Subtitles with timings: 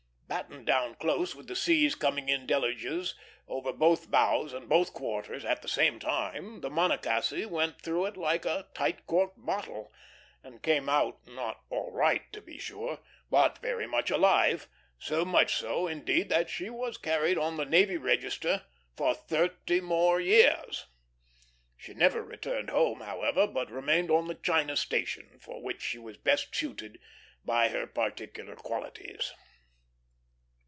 [0.45, 3.15] Battened down close, with the seas coming in deluges
[3.49, 8.15] over both bows and both quarters at the same time, the Monocacy went through it
[8.15, 9.91] like a tight corked bottle,
[10.41, 15.55] and came out, not all right, to be sure, but very much alive; so much
[15.57, 18.63] so, indeed, that she was carried on the Navy Register
[18.95, 20.21] for thirty years more.
[21.75, 26.15] She never returned home, however, but remained on the China station, for which she was
[26.15, 27.01] best suited
[27.43, 29.33] by her particular qualities.